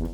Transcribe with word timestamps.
Hej 0.00 0.06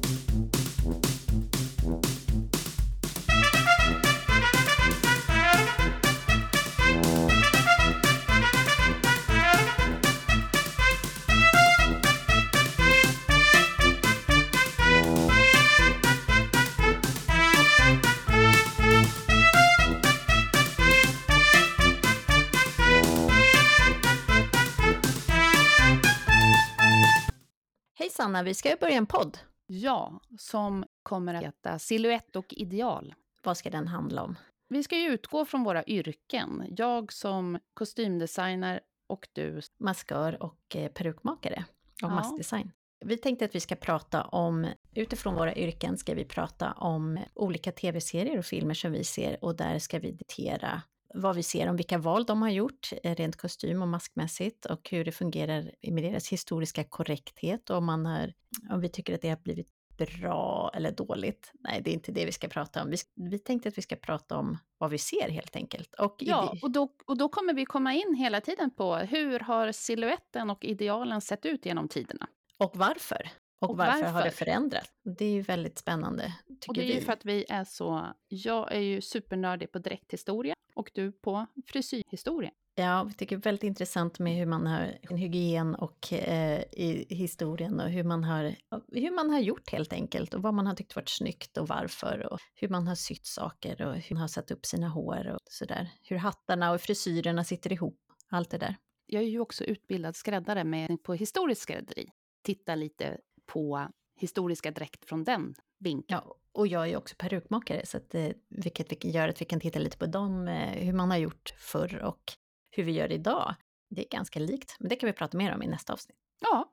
Sanna, 28.10 28.42
vi 28.42 28.54
ska 28.54 28.76
börja 28.80 28.96
en 28.96 29.06
podd. 29.06 29.38
Ja, 29.66 30.20
som 30.38 30.84
kommer 31.02 31.34
att 31.34 31.42
heta 31.44 31.78
Silhuett 31.78 32.36
och 32.36 32.54
ideal. 32.56 33.14
Vad 33.42 33.56
ska 33.56 33.70
den 33.70 33.88
handla 33.88 34.22
om? 34.22 34.36
Vi 34.68 34.82
ska 34.82 34.98
ju 34.98 35.08
utgå 35.08 35.44
från 35.44 35.64
våra 35.64 35.84
yrken. 35.84 36.64
Jag 36.76 37.12
som 37.12 37.58
kostymdesigner 37.74 38.80
och 39.06 39.28
du. 39.32 39.60
Maskör 39.78 40.42
och 40.42 40.76
eh, 40.76 40.88
perukmakare 40.92 41.64
och 42.02 42.02
Ja. 42.02 42.08
maskdesign. 42.08 42.70
Vi 43.04 43.16
tänkte 43.16 43.44
att 43.44 43.54
vi 43.54 43.60
ska 43.60 43.74
prata 43.74 44.22
om, 44.24 44.66
utifrån 44.94 45.34
våra 45.34 45.54
yrken 45.54 45.98
ska 45.98 46.14
vi 46.14 46.24
prata 46.24 46.72
om 46.72 47.18
olika 47.34 47.72
tv-serier 47.72 48.38
och 48.38 48.44
filmer 48.44 48.74
som 48.74 48.92
vi 48.92 49.04
ser 49.04 49.44
och 49.44 49.56
där 49.56 49.78
ska 49.78 49.98
vi 49.98 50.12
ditera 50.12 50.82
vad 51.14 51.36
vi 51.36 51.42
ser 51.42 51.68
om 51.68 51.76
vilka 51.76 51.98
val 51.98 52.24
de 52.24 52.42
har 52.42 52.50
gjort, 52.50 52.90
eh, 53.02 53.14
rent 53.14 53.36
kostym 53.36 53.82
och 53.82 53.88
maskmässigt 53.88 54.66
och 54.66 54.88
hur 54.90 55.04
det 55.04 55.12
fungerar 55.12 55.70
med 55.90 56.04
deras 56.04 56.28
historiska 56.28 56.84
korrekthet 56.84 57.70
och 57.70 57.76
om, 57.76 57.84
man 57.84 58.06
har, 58.06 58.32
om 58.70 58.80
vi 58.80 58.88
tycker 58.88 59.14
att 59.14 59.22
det 59.22 59.28
har 59.28 59.36
blivit 59.36 59.68
bra 59.96 60.70
eller 60.74 60.92
dåligt. 60.92 61.52
Nej, 61.60 61.80
det 61.84 61.90
är 61.90 61.94
inte 61.94 62.12
det 62.12 62.24
vi 62.24 62.32
ska 62.32 62.48
prata 62.48 62.82
om. 62.82 62.90
Vi, 62.90 62.96
vi 63.14 63.38
tänkte 63.38 63.68
att 63.68 63.78
vi 63.78 63.82
ska 63.82 63.96
prata 63.96 64.36
om 64.38 64.58
vad 64.78 64.90
vi 64.90 64.98
ser 64.98 65.28
helt 65.28 65.56
enkelt. 65.56 65.94
Och 65.94 66.16
Ja, 66.18 66.54
och 66.62 66.70
då, 66.70 66.88
och 67.06 67.18
då 67.18 67.28
kommer 67.28 67.54
vi 67.54 67.64
komma 67.64 67.94
in 67.94 68.14
hela 68.14 68.40
tiden 68.40 68.70
på 68.70 68.96
hur 68.96 69.40
har 69.40 69.72
siluetten 69.72 70.50
och 70.50 70.64
idealen 70.64 71.20
sett 71.20 71.46
ut 71.46 71.66
genom 71.66 71.88
tiderna? 71.88 72.26
Och 72.58 72.70
varför? 72.74 73.30
Och, 73.60 73.70
Och 73.70 73.76
varför, 73.76 74.04
har 74.04 74.12
varför? 74.12 74.28
det 74.28 74.36
förändrats? 74.36 74.90
Det 75.18 75.24
är 75.24 75.30
ju 75.30 75.42
väldigt 75.42 75.78
spännande, 75.78 76.32
Och 76.68 76.74
det 76.74 76.82
är 76.82 76.86
vi. 76.86 76.94
ju 76.94 77.00
för 77.00 77.12
att 77.12 77.24
vi 77.24 77.44
är 77.48 77.64
så... 77.64 78.06
Jag 78.28 78.72
är 78.72 78.80
ju 78.80 79.00
supernördig 79.00 79.72
på 79.72 79.78
dräkthistoria 79.78 80.54
och 80.74 80.90
du 80.94 81.12
på 81.12 81.46
frisyrhistoria. 81.66 82.50
Ja, 82.76 83.04
vi 83.04 83.14
tycker 83.14 83.36
det 83.36 83.40
är 83.40 83.42
väldigt 83.42 83.64
intressant 83.64 84.18
med 84.18 84.36
hur 84.36 84.46
man 84.46 84.66
har 84.66 84.98
en 85.02 85.16
hygien 85.16 85.74
och 85.74 86.12
eh, 86.12 86.64
i 86.72 87.06
historien 87.08 87.80
och 87.80 87.90
hur 87.90 88.04
man, 88.04 88.24
har, 88.24 88.54
hur 88.92 89.10
man 89.10 89.30
har 89.30 89.40
gjort 89.40 89.72
helt 89.72 89.92
enkelt 89.92 90.34
och 90.34 90.42
vad 90.42 90.54
man 90.54 90.66
har 90.66 90.74
tyckt 90.74 90.96
varit 90.96 91.08
snyggt 91.08 91.56
och 91.56 91.68
varför 91.68 92.32
och 92.32 92.38
hur 92.54 92.68
man 92.68 92.86
har 92.86 92.94
sytt 92.94 93.26
saker 93.26 93.82
och 93.82 93.94
hur 93.94 94.14
man 94.14 94.20
har 94.20 94.28
satt 94.28 94.50
upp 94.50 94.66
sina 94.66 94.88
hår 94.88 95.30
och 95.34 95.40
sådär. 95.50 95.90
Hur 96.02 96.16
hattarna 96.16 96.72
och 96.72 96.80
frisyrerna 96.80 97.44
sitter 97.44 97.72
ihop, 97.72 98.00
allt 98.28 98.50
det 98.50 98.58
där. 98.58 98.76
Jag 99.06 99.22
är 99.22 99.28
ju 99.28 99.40
också 99.40 99.64
utbildad 99.64 100.16
skräddare 100.16 100.64
med, 100.64 101.02
på 101.02 101.14
historiskt 101.14 101.62
skrädderi. 101.62 102.10
Titta 102.42 102.74
lite 102.74 103.18
på 103.46 103.88
historiska 104.16 104.70
dräkt 104.70 105.04
från 105.04 105.24
den 105.24 105.54
vinkeln. 105.78 106.20
Ja, 106.24 106.36
och 106.54 106.66
jag 106.66 106.88
är 106.90 106.96
också 106.96 107.14
perukmakare, 107.18 107.86
så 107.86 107.96
att, 107.96 108.14
eh, 108.14 108.28
vilket 108.48 108.92
vi- 108.92 109.10
gör 109.10 109.28
att 109.28 109.40
vi 109.40 109.44
kan 109.44 109.60
titta 109.60 109.78
lite 109.78 109.98
på 109.98 110.06
dem, 110.06 110.48
eh, 110.48 110.84
hur 110.84 110.92
man 110.92 111.10
har 111.10 111.18
gjort 111.18 111.54
förr 111.58 112.02
och 112.04 112.32
hur 112.70 112.84
vi 112.84 112.92
gör 112.92 113.12
idag. 113.12 113.54
Det 113.90 114.04
är 114.04 114.08
ganska 114.08 114.40
likt, 114.40 114.76
men 114.80 114.88
det 114.88 114.96
kan 114.96 115.06
vi 115.06 115.12
prata 115.12 115.36
mer 115.38 115.54
om 115.54 115.62
i 115.62 115.66
nästa 115.66 115.92
avsnitt. 115.92 116.18
Ja, 116.40 116.72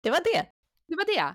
Det 0.00 0.10
var 0.10 0.18
det! 0.34 0.46
det 0.86 0.96
var 0.96 1.16
det. 1.16 1.34